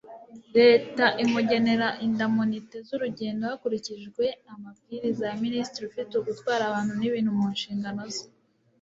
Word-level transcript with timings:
leta 0.59 1.05
imugenera 1.23 1.87
indamunite 2.05 2.77
z'urugendo 2.87 3.41
hakurikijwe 3.51 4.23
amabwiriza 4.53 5.23
ya 5.29 5.37
minisitiri 5.43 5.83
ufite 5.89 6.13
gutwara 6.27 6.63
abantu 6.65 6.93
n'ibintu 6.99 7.31
mu 7.37 7.47
nshingano 7.55 8.01
ze 8.13 8.25